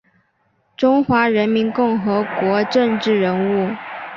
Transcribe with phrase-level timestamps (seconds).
[0.75, 3.69] 中华人民共和国政治人物。